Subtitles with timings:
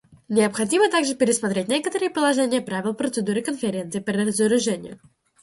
[0.29, 4.99] Необходимо также пересмотреть некоторые положения правил процедуры Конференции по разоружению.